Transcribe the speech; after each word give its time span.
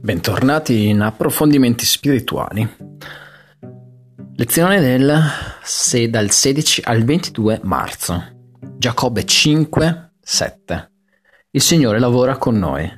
Bentornati 0.00 0.86
in 0.86 1.00
approfondimenti 1.00 1.84
spirituali. 1.84 2.66
Lezione 4.36 4.80
del, 4.80 5.20
se, 5.60 6.08
dal 6.08 6.30
16 6.30 6.82
al 6.84 7.02
22 7.02 7.60
marzo. 7.64 8.22
Giacobbe 8.76 9.24
5, 9.24 10.12
7. 10.20 10.92
Il 11.50 11.60
Signore 11.60 11.98
lavora 11.98 12.36
con 12.36 12.56
noi. 12.56 12.88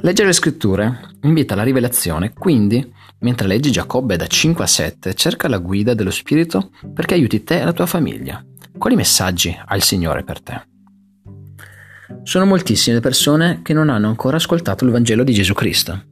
Leggere 0.00 0.28
le 0.28 0.32
scritture 0.32 1.00
invita 1.22 1.54
alla 1.54 1.64
rivelazione, 1.64 2.32
quindi, 2.32 2.92
mentre 3.18 3.48
leggi 3.48 3.72
Giacobbe 3.72 4.16
da 4.16 4.28
5 4.28 4.62
a 4.62 4.68
7, 4.68 5.14
cerca 5.14 5.48
la 5.48 5.58
guida 5.58 5.92
dello 5.92 6.12
Spirito 6.12 6.70
perché 6.94 7.14
aiuti 7.14 7.42
te 7.42 7.60
e 7.60 7.64
la 7.64 7.72
tua 7.72 7.86
famiglia. 7.86 8.42
Quali 8.78 8.94
messaggi 8.94 9.54
ha 9.62 9.74
il 9.74 9.82
Signore 9.82 10.22
per 10.22 10.40
te? 10.40 10.66
Sono 12.22 12.46
moltissime 12.46 12.94
le 12.96 13.02
persone 13.02 13.60
che 13.62 13.72
non 13.72 13.88
hanno 13.88 14.06
ancora 14.06 14.36
ascoltato 14.36 14.84
il 14.84 14.92
Vangelo 14.92 15.24
di 15.24 15.32
Gesù 15.32 15.52
Cristo. 15.52 16.10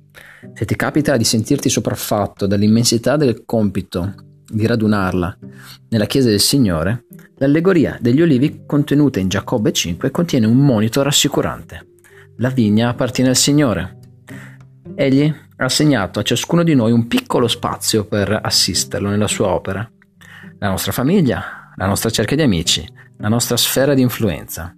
Se 0.55 0.65
ti 0.65 0.75
capita 0.75 1.19
di 1.19 1.25
sentirti 1.25 1.69
sopraffatto 1.69 2.47
dall'immensità 2.47 3.17
del 3.17 3.45
compito 3.45 4.15
di 4.47 4.67
radunarla 4.67 5.39
nella 5.91 6.07
Chiesa 6.07 6.31
del 6.31 6.41
Signore, 6.41 7.05
l'allegoria 7.37 7.99
degli 8.01 8.23
olivi 8.23 8.63
contenuta 8.67 9.21
in 9.21 9.29
Giacobbe 9.29 9.71
5 9.71 10.11
contiene 10.11 10.47
un 10.47 10.57
monito 10.57 11.03
rassicurante. 11.03 11.87
La 12.39 12.49
vigna 12.49 12.89
appartiene 12.89 13.29
al 13.29 13.37
Signore. 13.37 13.99
Egli 14.95 15.33
ha 15.57 15.65
assegnato 15.65 16.19
a 16.19 16.23
ciascuno 16.23 16.63
di 16.63 16.75
noi 16.75 16.93
un 16.93 17.07
piccolo 17.07 17.47
spazio 17.47 18.07
per 18.07 18.41
assisterlo 18.43 19.11
nella 19.11 19.29
sua 19.29 19.49
opera. 19.49 19.89
La 20.59 20.69
nostra 20.69 20.93
famiglia, 20.93 21.73
la 21.77 21.87
nostra 21.87 22.09
cerchia 22.09 22.37
di 22.37 22.43
amici, 22.43 22.87
la 23.19 23.29
nostra 23.29 23.59
sfera 23.59 23.93
di 23.93 24.01
influenza. 24.01 24.75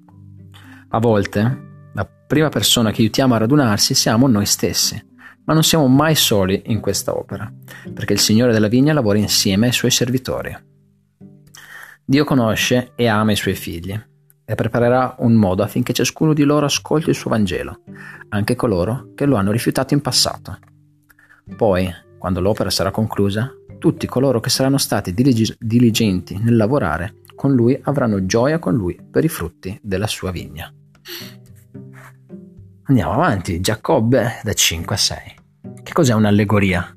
A 0.88 0.98
volte, 0.98 1.70
la 1.94 2.04
prima 2.26 2.48
persona 2.48 2.90
che 2.90 3.00
aiutiamo 3.00 3.34
a 3.34 3.38
radunarsi 3.38 3.94
siamo 3.94 4.26
noi 4.26 4.46
stessi 4.46 5.10
ma 5.44 5.52
non 5.52 5.62
siamo 5.62 5.86
mai 5.86 6.14
soli 6.14 6.62
in 6.66 6.80
questa 6.80 7.16
opera, 7.16 7.52
perché 7.92 8.12
il 8.12 8.18
Signore 8.18 8.52
della 8.52 8.68
vigna 8.68 8.92
lavora 8.92 9.18
insieme 9.18 9.66
ai 9.66 9.72
suoi 9.72 9.90
servitori. 9.90 10.56
Dio 12.04 12.24
conosce 12.24 12.92
e 12.94 13.06
ama 13.06 13.32
i 13.32 13.36
suoi 13.36 13.54
figli 13.54 13.98
e 14.44 14.54
preparerà 14.54 15.16
un 15.18 15.34
modo 15.34 15.62
affinché 15.62 15.92
ciascuno 15.92 16.32
di 16.32 16.42
loro 16.42 16.66
ascolti 16.66 17.10
il 17.10 17.16
suo 17.16 17.30
Vangelo, 17.30 17.82
anche 18.30 18.56
coloro 18.56 19.12
che 19.14 19.24
lo 19.24 19.36
hanno 19.36 19.52
rifiutato 19.52 19.94
in 19.94 20.00
passato. 20.00 20.58
Poi, 21.56 21.90
quando 22.18 22.40
l'opera 22.40 22.70
sarà 22.70 22.90
conclusa, 22.90 23.50
tutti 23.78 24.06
coloro 24.06 24.40
che 24.40 24.50
saranno 24.50 24.78
stati 24.78 25.12
dilig- 25.12 25.56
diligenti 25.58 26.38
nel 26.38 26.56
lavorare 26.56 27.16
con 27.34 27.52
lui 27.52 27.76
avranno 27.82 28.24
gioia 28.26 28.60
con 28.60 28.74
lui 28.74 28.96
per 29.10 29.24
i 29.24 29.28
frutti 29.28 29.76
della 29.82 30.06
sua 30.06 30.30
vigna. 30.30 30.72
Andiamo 32.86 33.12
avanti, 33.12 33.60
Giacobbe 33.60 34.40
da 34.42 34.52
5 34.52 34.94
a 34.94 34.98
6. 34.98 35.34
Che 35.84 35.92
cos'è 35.92 36.14
un'allegoria? 36.14 36.96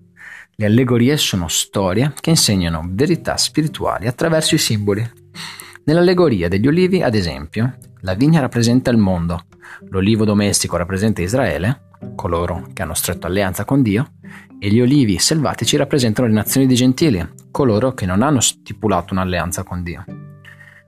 Le 0.56 0.66
allegorie 0.66 1.16
sono 1.16 1.48
storie 1.48 2.12
che 2.20 2.32
insegnano 2.32 2.88
verità 2.90 3.38
spirituali 3.38 4.08
attraverso 4.08 4.56
i 4.56 4.58
simboli. 4.58 5.08
Nell'allegoria 5.84 6.48
degli 6.48 6.66
olivi, 6.66 7.04
ad 7.04 7.14
esempio, 7.14 7.78
la 8.00 8.16
vigna 8.16 8.40
rappresenta 8.40 8.90
il 8.90 8.98
mondo, 8.98 9.46
l'olivo 9.90 10.26
domestico 10.26 10.76
rappresenta 10.76 11.22
Israele, 11.22 11.90
coloro 12.16 12.68
che 12.74 12.82
hanno 12.82 12.96
stretto 12.96 13.28
alleanza 13.28 13.64
con 13.64 13.84
Dio, 13.84 14.14
e 14.58 14.70
gli 14.70 14.82
olivi 14.82 15.20
selvatici 15.20 15.78
rappresentano 15.78 16.28
le 16.28 16.34
nazioni 16.34 16.66
dei 16.66 16.76
gentili, 16.76 17.24
coloro 17.52 17.94
che 17.94 18.08
non 18.08 18.24
hanno 18.24 18.40
stipulato 18.40 19.14
un'alleanza 19.14 19.62
con 19.62 19.84
Dio. 19.84 20.04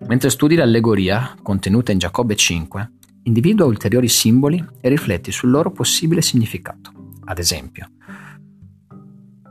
Mentre 0.07 0.31
studi 0.31 0.55
l'allegoria 0.55 1.35
contenuta 1.43 1.91
in 1.91 1.99
Giacobbe 1.99 2.35
5, 2.35 2.91
individua 3.27 3.65
ulteriori 3.65 4.07
simboli 4.07 4.65
e 4.79 4.89
rifletti 4.89 5.31
sul 5.31 5.49
loro 5.49 5.71
possibile 5.71 6.21
significato. 6.21 7.15
Ad 7.25 7.37
esempio, 7.37 7.91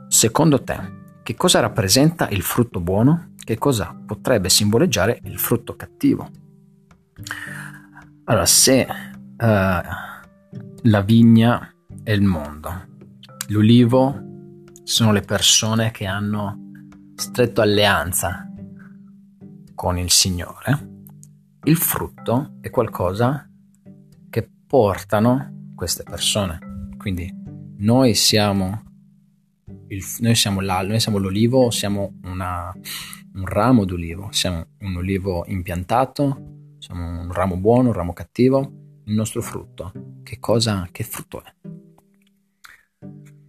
secondo 0.07 0.63
te, 0.63 0.95
che 1.23 1.35
cosa 1.35 1.59
rappresenta 1.59 2.27
il 2.29 2.41
frutto 2.41 2.79
buono? 2.79 3.33
Che 3.37 3.57
cosa 3.57 3.95
potrebbe 4.05 4.49
simboleggiare 4.49 5.21
il 5.23 5.37
frutto 5.37 5.75
cattivo? 5.75 6.29
Allora, 8.25 8.45
se 8.45 8.85
uh, 8.89 9.45
la 10.81 11.01
vigna 11.01 11.71
è 12.03 12.11
il 12.11 12.23
mondo, 12.23 12.87
l'ulivo 13.49 14.23
sono 14.83 15.11
le 15.11 15.21
persone 15.21 15.91
che 15.91 16.05
hanno 16.05 16.71
stretto 17.15 17.61
alleanza 17.61 18.51
con 19.75 19.97
il 19.97 20.09
Signore, 20.09 20.95
il 21.63 21.77
frutto 21.77 22.57
è 22.61 22.69
qualcosa 22.69 23.46
portano 24.67 25.71
queste 25.75 26.03
persone. 26.03 26.89
Quindi 26.97 27.33
noi 27.77 28.13
siamo, 28.13 28.83
il, 29.87 30.03
noi 30.19 30.35
siamo, 30.35 30.61
noi 30.61 30.99
siamo 30.99 31.17
l'olivo, 31.17 31.71
siamo 31.71 32.19
una, 32.23 32.73
un 33.33 33.45
ramo 33.45 33.85
d'olivo, 33.85 34.27
siamo 34.31 34.65
un 34.79 34.97
olivo 34.97 35.45
impiantato, 35.47 36.75
siamo 36.79 37.21
un 37.21 37.31
ramo 37.31 37.55
buono, 37.55 37.89
un 37.89 37.93
ramo 37.93 38.13
cattivo, 38.13 38.71
il 39.05 39.13
nostro 39.13 39.41
frutto. 39.41 39.91
Che 40.23 40.37
cosa, 40.39 40.87
che 40.91 41.03
frutto 41.03 41.43
è? 41.43 41.53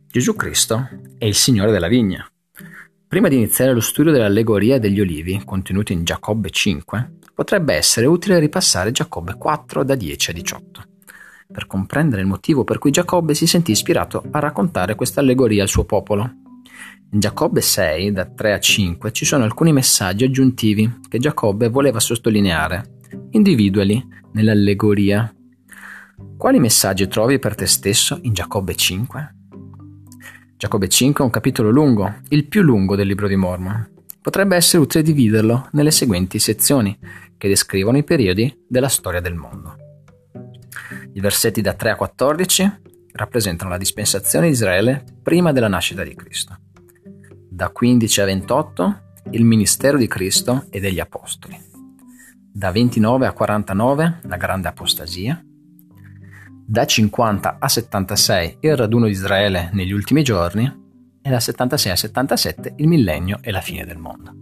Gesù 0.06 0.34
Cristo 0.36 0.88
è 1.18 1.24
il 1.24 1.34
Signore 1.34 1.72
della 1.72 1.88
vigna. 1.88 2.26
Prima 3.08 3.28
di 3.28 3.36
iniziare 3.36 3.72
lo 3.72 3.80
studio 3.80 4.12
dell'allegoria 4.12 4.78
degli 4.78 5.00
olivi, 5.00 5.42
contenuti 5.44 5.94
in 5.94 6.04
Giacobbe 6.04 6.50
5, 6.50 7.16
potrebbe 7.34 7.74
essere 7.74 8.06
utile 8.06 8.38
ripassare 8.38 8.92
Giacobbe 8.92 9.36
4 9.36 9.82
da 9.82 9.94
10 9.94 10.30
a 10.30 10.34
18 10.34 10.88
per 11.50 11.66
comprendere 11.66 12.20
il 12.20 12.26
motivo 12.26 12.62
per 12.62 12.78
cui 12.78 12.90
Giacobbe 12.90 13.32
si 13.32 13.46
sentì 13.46 13.70
ispirato 13.70 14.22
a 14.30 14.38
raccontare 14.38 14.94
questa 14.94 15.20
allegoria 15.20 15.62
al 15.62 15.68
suo 15.68 15.84
popolo. 15.84 16.22
In 17.10 17.20
Giacobbe 17.20 17.62
6, 17.62 18.12
da 18.12 18.26
3 18.26 18.52
a 18.52 18.60
5, 18.60 19.12
ci 19.12 19.24
sono 19.24 19.44
alcuni 19.44 19.72
messaggi 19.72 20.24
aggiuntivi 20.24 21.00
che 21.08 21.18
Giacobbe 21.18 21.68
voleva 21.68 22.00
sottolineare. 22.00 22.98
Individuali 23.30 24.06
nell'allegoria. 24.32 25.34
Quali 26.36 26.58
messaggi 26.58 27.08
trovi 27.08 27.38
per 27.38 27.54
te 27.54 27.64
stesso 27.64 28.18
in 28.22 28.34
Giacobbe 28.34 28.74
5? 28.74 29.34
Giacobbe 30.58 30.88
5 30.88 31.22
è 31.22 31.26
un 31.26 31.32
capitolo 31.32 31.70
lungo, 31.70 32.16
il 32.28 32.46
più 32.46 32.60
lungo 32.60 32.94
del 32.94 33.06
libro 33.06 33.26
di 33.26 33.36
Mormon. 33.36 33.88
Potrebbe 34.20 34.56
essere 34.56 34.82
utile 34.82 35.02
dividerlo 35.02 35.68
nelle 35.72 35.92
seguenti 35.92 36.38
sezioni, 36.38 36.98
che 37.38 37.48
descrivono 37.48 37.96
i 37.96 38.04
periodi 38.04 38.64
della 38.68 38.88
storia 38.88 39.20
del 39.20 39.34
mondo. 39.34 39.87
I 41.18 41.20
versetti 41.20 41.60
da 41.60 41.74
3 41.74 41.90
a 41.90 41.96
14 41.96 42.80
rappresentano 43.14 43.70
la 43.70 43.76
dispensazione 43.76 44.46
di 44.46 44.52
Israele 44.52 45.04
prima 45.20 45.50
della 45.50 45.66
nascita 45.66 46.04
di 46.04 46.14
Cristo. 46.14 46.56
Da 47.50 47.70
15 47.70 48.20
a 48.20 48.24
28 48.24 49.02
il 49.32 49.44
ministero 49.44 49.98
di 49.98 50.06
Cristo 50.06 50.66
e 50.70 50.78
degli 50.78 51.00
Apostoli. 51.00 51.60
Da 52.52 52.70
29 52.70 53.26
a 53.26 53.32
49 53.32 54.20
la 54.28 54.36
grande 54.36 54.68
apostasia. 54.68 55.44
Da 56.64 56.86
50 56.86 57.56
a 57.58 57.68
76 57.68 58.58
il 58.60 58.76
raduno 58.76 59.06
di 59.06 59.10
Israele 59.10 59.70
negli 59.72 59.90
ultimi 59.90 60.22
giorni 60.22 60.72
e 61.20 61.28
da 61.28 61.40
76 61.40 61.90
a 61.90 61.96
77 61.96 62.74
il 62.76 62.86
millennio 62.86 63.38
e 63.40 63.50
la 63.50 63.60
fine 63.60 63.84
del 63.84 63.98
mondo. 63.98 64.32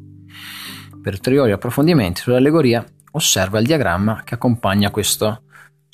Per 1.01 1.15
ulteriori 1.15 1.53
approfondimenti 1.53 2.21
sull'allegoria 2.21 2.85
osserva 3.13 3.61
il 3.61 3.67
diagramma 3.67 4.21
che 4.25 4.35
accompagna 4.35 4.91
questo 4.91 5.41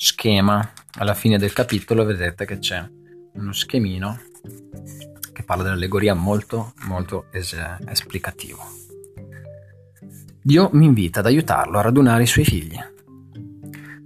schema 0.03 0.69
alla 0.97 1.13
fine 1.13 1.37
del 1.37 1.53
capitolo 1.53 2.03
vedete 2.03 2.43
che 2.43 2.59
c'è 2.59 2.85
uno 3.35 3.53
schemino 3.53 4.19
che 5.31 5.43
parla 5.43 5.63
dell'allegoria 5.63 6.13
molto 6.13 6.73
molto 6.87 7.27
es- 7.31 7.55
esplicativo. 7.87 8.61
Dio 10.41 10.69
mi 10.73 10.83
invita 10.83 11.21
ad 11.21 11.27
aiutarlo 11.27 11.77
a 11.79 11.83
radunare 11.83 12.23
i 12.23 12.27
suoi 12.27 12.43
figli. 12.43 12.77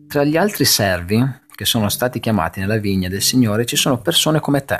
Tra 0.08 0.24
gli 0.24 0.38
altri 0.38 0.66
servi 0.66 1.20
che 1.56 1.66
sono 1.66 1.90
stati 1.90 2.20
chiamati 2.20 2.60
nella 2.60 2.78
vigna 2.78 3.10
del 3.10 3.24
Signore 3.24 3.66
ci 3.66 3.76
sono 3.76 4.00
persone 4.00 4.40
come 4.40 4.64
te. 4.64 4.80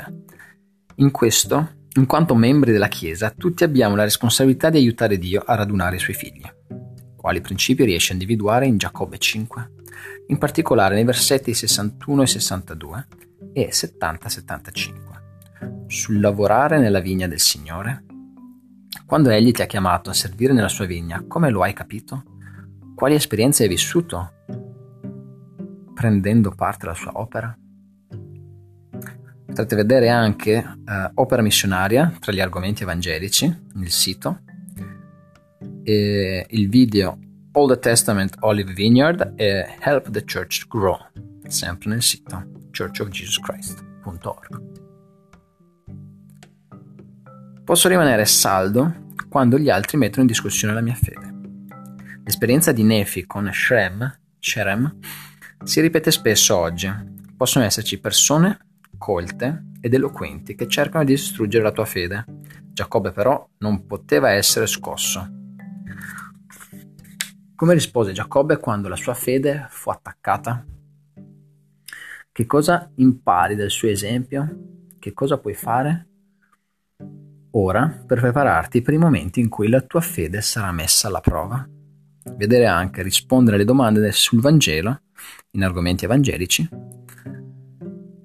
In 0.98 1.10
questo, 1.10 1.86
in 1.94 2.06
quanto 2.06 2.36
membri 2.36 2.70
della 2.70 2.86
Chiesa, 2.86 3.34
tutti 3.36 3.64
abbiamo 3.64 3.96
la 3.96 4.04
responsabilità 4.04 4.70
di 4.70 4.78
aiutare 4.78 5.18
Dio 5.18 5.42
a 5.44 5.56
radunare 5.56 5.96
i 5.96 6.00
suoi 6.00 6.14
figli. 6.14 6.48
Quali 7.18 7.42
principi 7.42 7.84
riesce 7.84 8.10
a 8.10 8.14
individuare 8.14 8.66
in 8.66 8.78
Giacobbe 8.78 9.18
5? 9.18 9.76
in 10.28 10.38
particolare 10.38 10.94
nei 10.94 11.04
versetti 11.04 11.54
61 11.54 12.22
e 12.22 12.26
62 12.26 13.06
e 13.52 13.68
70-75. 13.70 15.86
Sul 15.86 16.20
lavorare 16.20 16.78
nella 16.78 17.00
vigna 17.00 17.26
del 17.26 17.40
Signore? 17.40 18.04
Quando 19.06 19.30
Egli 19.30 19.52
ti 19.52 19.62
ha 19.62 19.66
chiamato 19.66 20.10
a 20.10 20.14
servire 20.14 20.52
nella 20.52 20.68
sua 20.68 20.84
vigna, 20.84 21.24
come 21.26 21.50
lo 21.50 21.62
hai 21.62 21.72
capito? 21.72 22.24
Quali 22.94 23.14
esperienze 23.14 23.62
hai 23.62 23.68
vissuto 23.68 24.32
prendendo 25.94 26.50
parte 26.50 26.84
alla 26.84 26.94
sua 26.94 27.12
opera? 27.14 27.56
Potrete 29.46 29.76
vedere 29.76 30.10
anche 30.10 30.52
eh, 30.52 31.10
opera 31.14 31.42
missionaria 31.42 32.12
tra 32.20 32.32
gli 32.32 32.40
argomenti 32.40 32.82
evangelici 32.82 33.66
nel 33.72 33.90
sito 33.90 34.40
e 35.88 36.44
il 36.50 36.68
video 36.68 37.18
Old 37.52 37.78
Testament 37.78 38.36
Olive 38.40 38.74
Vineyard 38.74 39.32
e 39.36 39.64
Help 39.80 40.10
the 40.10 40.22
Church 40.22 40.66
Grow, 40.68 40.98
sempre 41.46 41.88
nel 41.88 42.02
sito 42.02 42.44
churchofjesuschrist.org. 42.70 44.62
Posso 47.64 47.88
rimanere 47.88 48.26
saldo 48.26 49.06
quando 49.30 49.58
gli 49.58 49.70
altri 49.70 49.96
mettono 49.96 50.20
in 50.22 50.26
discussione 50.26 50.74
la 50.74 50.82
mia 50.82 50.92
fede. 50.92 51.32
L'esperienza 52.22 52.72
di 52.72 52.82
Nefi 52.82 53.24
con 53.24 53.50
Shrem, 53.50 54.18
Sherem 54.38 54.98
si 55.64 55.80
ripete 55.80 56.10
spesso 56.10 56.54
oggi. 56.54 56.92
Possono 57.34 57.64
esserci 57.64 57.98
persone 57.98 58.58
colte 58.98 59.68
ed 59.80 59.94
eloquenti 59.94 60.54
che 60.54 60.68
cercano 60.68 61.04
di 61.04 61.14
distruggere 61.14 61.64
la 61.64 61.72
tua 61.72 61.86
fede. 61.86 62.26
Giacobbe 62.74 63.10
però 63.12 63.48
non 63.58 63.86
poteva 63.86 64.32
essere 64.32 64.66
scosso. 64.66 65.36
Come 67.54 67.74
rispose 67.74 68.12
Giacobbe 68.12 68.58
quando 68.58 68.88
la 68.88 68.96
sua 68.96 69.14
fede 69.14 69.66
fu 69.68 69.90
attaccata? 69.90 70.64
Che 72.30 72.46
cosa 72.46 72.88
impari 72.94 73.56
dal 73.56 73.70
suo 73.70 73.88
esempio? 73.88 74.86
Che 74.98 75.12
cosa 75.12 75.38
puoi 75.38 75.54
fare 75.54 76.06
ora 77.50 78.04
per 78.06 78.20
prepararti 78.20 78.80
per 78.80 78.94
i 78.94 78.98
momenti 78.98 79.40
in 79.40 79.48
cui 79.48 79.68
la 79.68 79.80
tua 79.80 80.00
fede 80.00 80.40
sarà 80.40 80.70
messa 80.70 81.08
alla 81.08 81.20
prova? 81.20 81.68
Vedere 82.36 82.66
anche 82.66 83.02
rispondere 83.02 83.56
alle 83.56 83.64
domande 83.64 84.12
sul 84.12 84.40
Vangelo 84.40 85.00
in 85.52 85.64
argomenti 85.64 86.04
evangelici 86.04 86.68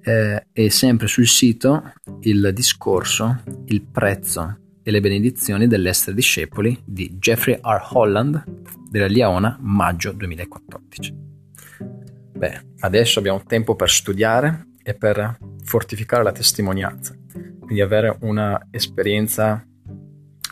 eh, 0.00 0.46
e 0.52 0.70
sempre 0.70 1.08
sul 1.08 1.26
sito 1.26 1.92
il 2.20 2.52
discorso, 2.52 3.42
il 3.64 3.82
prezzo 3.82 4.58
e 4.84 4.90
le 4.90 5.00
benedizioni 5.00 5.66
dell'essere 5.66 6.14
discepoli 6.14 6.78
di 6.84 7.16
Jeffrey 7.18 7.58
R. 7.60 7.88
Holland 7.92 8.44
della 8.88 9.06
Liaona, 9.06 9.58
maggio 9.60 10.12
2014. 10.12 11.14
Beh, 12.36 12.66
adesso 12.80 13.18
abbiamo 13.18 13.42
tempo 13.46 13.74
per 13.74 13.88
studiare 13.88 14.66
e 14.82 14.94
per 14.94 15.38
fortificare 15.64 16.22
la 16.22 16.32
testimonianza, 16.32 17.16
quindi 17.58 17.80
avere 17.80 18.18
una 18.20 18.68
esperienza 18.70 19.66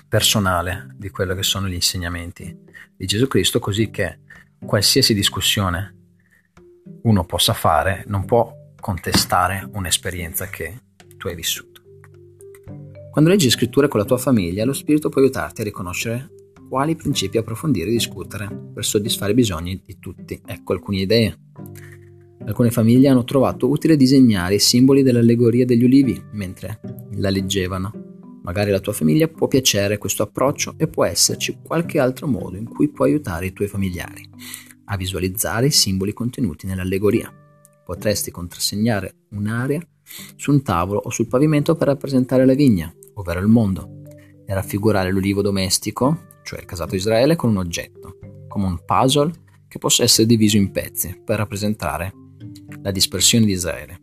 personale 0.09 0.89
di 0.97 1.11
quello 1.11 1.35
che 1.35 1.43
sono 1.43 1.69
gli 1.69 1.75
insegnamenti 1.75 2.57
di 2.97 3.07
Gesù 3.07 3.29
Cristo, 3.29 3.59
così 3.59 3.91
che 3.91 4.21
qualsiasi 4.65 5.13
discussione 5.13 5.97
uno 7.03 7.25
possa 7.27 7.53
fare 7.53 8.05
non 8.07 8.25
può 8.25 8.51
contestare 8.81 9.69
un'esperienza 9.73 10.47
che 10.47 10.81
tu 11.19 11.29
hai 11.29 11.35
vissuto. 11.35 11.82
Quando 13.13 13.29
leggi 13.29 13.51
scritture 13.51 13.89
con 13.89 14.01
la 14.01 14.07
tua 14.07 14.17
famiglia, 14.17 14.65
lo 14.65 14.73
spirito 14.73 15.11
può 15.11 15.21
aiutarti 15.21 15.61
a 15.61 15.65
riconoscere 15.65 16.31
quali 16.67 16.97
principi 16.97 17.37
approfondire 17.37 17.91
e 17.91 17.93
discutere 17.93 18.49
per 18.73 18.87
soddisfare 18.87 19.33
i 19.33 19.35
bisogni 19.35 19.83
di 19.85 19.99
tutti. 19.99 20.41
Ecco 20.43 20.73
alcune 20.73 21.03
idee. 21.03 21.39
Alcune 22.47 22.71
famiglie 22.71 23.09
hanno 23.09 23.25
trovato 23.25 23.69
utile 23.69 23.99
disegnare 23.99 24.55
i 24.55 24.59
simboli 24.59 25.03
dell'allegoria 25.03 25.67
degli 25.67 25.85
ulivi 25.85 26.19
mentre 26.33 26.81
la 27.17 27.29
leggevano. 27.29 27.93
Magari 28.45 28.71
alla 28.71 28.81
tua 28.81 28.95
famiglia 28.95 29.29
può 29.29 29.47
piacere 29.47 29.99
questo 29.99 30.23
approccio 30.23 30.73
e 30.79 30.89
può 30.89 31.05
esserci 31.05 31.59
qualche 31.63 31.99
altro 31.99 32.27
modo 32.27 32.57
in 32.57 32.65
cui 32.65 32.89
puoi 32.89 33.11
aiutare 33.11 33.45
i 33.45 33.53
tuoi 33.53 33.69
familiari 33.69 34.27
a 34.87 34.97
visualizzare 34.97 35.67
i 35.67 35.71
simboli 35.71 36.15
contenuti 36.15 36.67
nell'allegoria. 36.67 37.31
Potresti 37.85 38.31
contrassegnare 38.31 39.17
un'area 39.33 39.87
su 40.37 40.51
un 40.51 40.63
tavolo 40.63 41.01
o 41.05 41.11
sul 41.11 41.29
pavimento 41.29 41.75
per 41.75 41.89
rappresentare 41.89 42.45
la 42.47 42.55
vigna, 42.55 42.93
ovvero 43.15 43.41
il 43.41 43.47
mondo, 43.47 44.03
e 44.45 44.55
raffigurare 44.55 45.11
l'ulivo 45.11 45.43
domestico, 45.43 46.29
cioè 46.43 46.61
il 46.61 46.67
casato 46.67 46.95
Israele, 46.95 47.37
con 47.37 47.51
un 47.51 47.59
oggetto, 47.59 48.19
come 48.49 48.67
un 48.67 48.85
puzzle 48.85 49.31
che 49.69 49.79
possa 49.79 50.03
essere 50.03 50.27
diviso 50.27 50.57
in 50.57 50.71
pezzi 50.71 51.21
per 51.25 51.39
rappresentare 51.39 52.13
la 52.83 52.91
dispersione 52.91 53.47
di 53.47 53.53
Israele, 53.53 54.01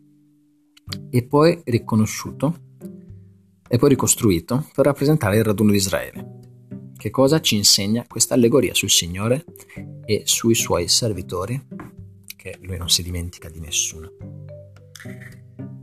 e 1.10 1.24
poi 1.24 1.60
riconosciuto 1.64 2.68
e 3.68 3.78
poi 3.78 3.88
ricostruito 3.90 4.66
per 4.74 4.86
rappresentare 4.86 5.36
il 5.36 5.44
raduno 5.44 5.70
di 5.70 5.76
Israele. 5.76 6.38
Che 6.96 7.10
cosa 7.10 7.40
ci 7.40 7.56
insegna 7.56 8.04
questa 8.06 8.34
allegoria 8.34 8.74
sul 8.74 8.90
Signore 8.90 9.44
e 10.04 10.22
sui 10.24 10.54
suoi 10.54 10.88
servitori? 10.88 11.58
Che 12.36 12.58
lui 12.62 12.76
non 12.76 12.88
si 12.88 13.02
dimentica 13.02 13.48
di 13.48 13.60
nessuno. 13.60 14.10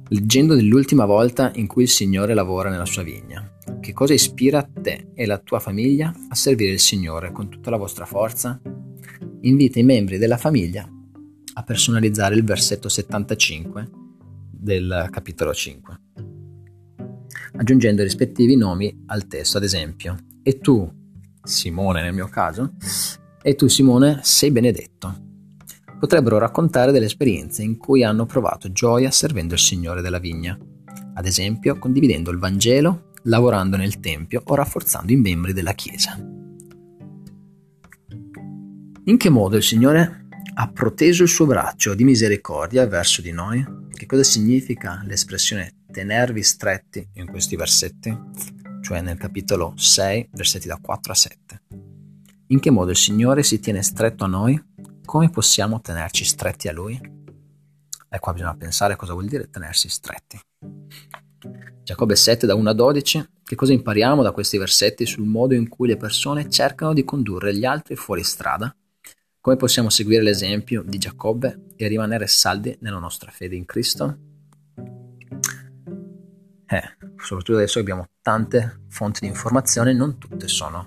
Leggendo 0.10 0.56
dell'ultima 0.56 1.04
volta 1.04 1.52
in 1.56 1.68
cui 1.68 1.84
il 1.84 1.90
Signore 1.90 2.34
lavora 2.34 2.70
nella 2.70 2.86
sua 2.86 3.04
vigna, 3.04 3.58
che 3.82 3.92
cosa 3.92 4.14
ispira 4.14 4.64
te 4.64 5.10
e 5.14 5.26
la 5.26 5.38
tua 5.38 5.60
famiglia 5.60 6.14
a 6.30 6.36
servire 6.36 6.72
il 6.72 6.80
Signore 6.80 7.34
con 7.34 7.50
tutta 7.50 7.70
la 7.70 7.76
vostra 7.76 8.06
forza? 8.06 8.58
Invita 9.42 9.80
i 9.80 9.84
membri 9.84 10.18
della 10.18 10.38
famiglia 10.38 10.90
a 11.54 11.64
personalizzare 11.64 12.36
il 12.36 12.46
versetto 12.46 12.88
75 12.88 13.90
del 14.50 15.10
capitolo 15.12 15.54
5, 15.54 16.00
aggiungendo 17.58 18.02
i 18.02 18.06
rispettivi 18.06 18.56
nomi 18.56 19.04
al 19.08 19.28
testo, 19.28 19.58
ad 19.58 19.64
esempio, 19.64 20.16
e 20.42 20.60
tu, 20.60 20.90
Simone 21.44 22.02
nel 22.02 22.14
mio 22.14 22.28
caso, 22.28 22.76
e 23.42 23.56
tu 23.56 23.68
Simone 23.68 24.22
sei 24.24 24.52
benedetto 24.52 25.27
potrebbero 26.00 26.38
raccontare 26.38 26.92
delle 26.92 27.06
esperienze 27.06 27.64
in 27.64 27.78
cui 27.78 28.04
hanno 28.04 28.26
provato 28.26 28.72
gioia 28.72 29.12
servendo 29.12 29.54
il 29.54 29.60
Signore 29.60 30.02
della 30.02 30.20
vigna, 30.20 30.58
ad 31.14 31.26
esempio 31.26 31.78
condividendo 31.78 32.32
il 32.32 32.38
Vangelo, 32.38 33.12
lavorando 33.24 33.78
nel 33.78 34.00
Tempio 34.00 34.42
o 34.46 34.56
rafforzando 34.56 35.12
i 35.12 35.18
membri 35.18 35.54
della 35.54 35.74
Chiesa. 35.74 36.18
In 39.06 39.18
che 39.18 39.30
modo 39.30 39.56
il 39.56 39.64
Signore 39.64 40.28
ha 40.56 40.70
proteso 40.70 41.24
il 41.24 41.30
suo 41.30 41.46
braccio 41.46 41.94
di 41.94 42.04
misericordia 42.04 42.86
verso 42.88 43.22
di 43.22 43.32
noi? 43.32 43.66
Che 43.90 44.06
cosa 44.06 44.24
significa 44.24 45.02
l'espressione 45.06 45.84
tenervi 45.92 46.44
stretti 46.44 47.08
in 47.14 47.28
questi 47.28 47.56
versetti? 47.56 48.16
Cioè 48.82 49.02
nel 49.02 49.18
capitolo 49.18 49.74
6, 49.76 50.30
versetti 50.32 50.68
da 50.68 50.78
4 50.82 51.12
a 51.12 51.16
7. 51.16 51.62
In 52.48 52.60
che 52.60 52.70
modo 52.70 52.92
il 52.92 52.98
Signore 52.98 53.44
si 53.44 53.60
tiene 53.60 53.82
stretto 53.82 54.24
a 54.24 54.28
noi? 54.28 54.62
Come 55.08 55.30
possiamo 55.30 55.80
tenerci 55.80 56.26
stretti 56.26 56.68
a 56.68 56.74
Lui? 56.74 57.00
E 58.10 58.20
qua 58.20 58.34
bisogna 58.34 58.58
pensare 58.58 58.98
cosa 58.98 59.14
vuol 59.14 59.28
dire 59.28 59.50
tenersi 59.50 59.88
stretti. 59.88 60.38
Giacobbe 61.82 62.14
7 62.18 62.46
da 62.46 62.56
1 62.56 62.70
a 62.70 62.74
12, 62.74 63.30
che 63.42 63.56
cosa 63.56 63.72
impariamo 63.72 64.22
da 64.22 64.34
questi 64.34 64.58
versetti 64.58 65.06
sul 65.06 65.24
modo 65.24 65.54
in 65.54 65.70
cui 65.70 65.88
le 65.88 65.96
persone 65.96 66.50
cercano 66.50 66.92
di 66.92 67.06
condurre 67.06 67.56
gli 67.56 67.64
altri 67.64 67.96
fuori 67.96 68.22
strada? 68.22 68.76
Come 69.40 69.56
possiamo 69.56 69.90
seguire 69.90 70.24
l'esempio 70.24 70.84
di 70.86 70.98
Giacobbe 70.98 71.68
e 71.78 71.88
rimanere 71.88 72.28
saldi 72.28 72.78
nella 72.82 73.00
nostra 73.00 73.32
fede 73.32 73.56
in 73.56 73.64
Cristo? 73.64 74.18
Eh, 76.66 76.84
soprattutto 77.16 77.56
adesso 77.56 77.80
abbiamo 77.80 78.08
tante 78.22 78.82
fonti 78.90 79.22
di 79.22 79.28
informazione, 79.28 79.94
non 79.94 80.18
tutte 80.18 80.50
sono 80.50 80.86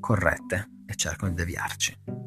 corrette 0.00 0.82
e 0.86 0.94
cercano 0.96 1.30
di 1.30 1.36
deviarci. 1.36 2.17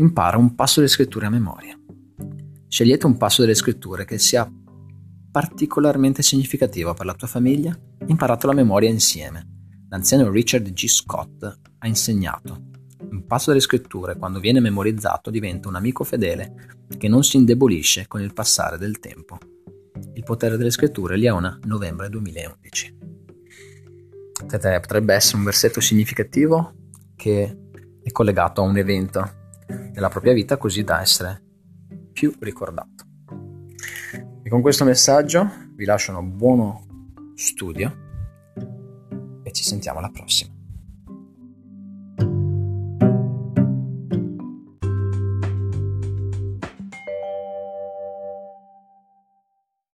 Impara 0.00 0.36
un 0.36 0.54
passo 0.54 0.78
delle 0.78 0.92
scritture 0.92 1.26
a 1.26 1.30
memoria. 1.30 1.76
Scegliete 2.68 3.04
un 3.06 3.16
passo 3.16 3.40
delle 3.40 3.56
scritture 3.56 4.04
che 4.04 4.16
sia 4.18 4.48
particolarmente 5.28 6.22
significativo 6.22 6.94
per 6.94 7.04
la 7.04 7.14
tua 7.14 7.26
famiglia 7.26 7.76
imparatelo 8.06 8.52
a 8.52 8.54
memoria 8.54 8.88
insieme. 8.88 9.56
L'anziano 9.88 10.30
Richard 10.30 10.70
G. 10.72 10.86
Scott 10.86 11.42
ha 11.78 11.86
insegnato 11.88 12.66
un 13.10 13.26
passo 13.26 13.50
delle 13.50 13.60
scritture, 13.60 14.16
quando 14.16 14.38
viene 14.38 14.60
memorizzato, 14.60 15.30
diventa 15.30 15.66
un 15.66 15.74
amico 15.74 16.04
fedele 16.04 16.76
che 16.96 17.08
non 17.08 17.24
si 17.24 17.36
indebolisce 17.36 18.06
con 18.06 18.20
il 18.20 18.32
passare 18.32 18.78
del 18.78 19.00
tempo. 19.00 19.36
Il 20.14 20.22
potere 20.22 20.56
delle 20.56 20.70
scritture, 20.70 21.16
Liona, 21.16 21.58
novembre 21.64 22.08
2011. 22.08 22.98
Potrebbe 24.46 25.14
essere 25.14 25.38
un 25.38 25.44
versetto 25.44 25.80
significativo 25.80 26.74
che 27.16 27.56
è 28.00 28.12
collegato 28.12 28.60
a 28.60 28.64
un 28.64 28.76
evento 28.76 29.38
nella 29.68 30.08
propria 30.08 30.32
vita 30.32 30.56
così 30.56 30.82
da 30.84 31.00
essere 31.00 31.42
più 32.12 32.34
ricordato. 32.40 33.04
E 34.42 34.48
con 34.48 34.60
questo 34.60 34.84
messaggio 34.84 35.50
vi 35.74 35.84
lascio 35.84 36.16
un 36.16 36.36
buono 36.36 36.86
studio 37.34 38.06
e 39.42 39.52
ci 39.52 39.62
sentiamo 39.62 39.98
alla 39.98 40.10
prossima. 40.10 40.57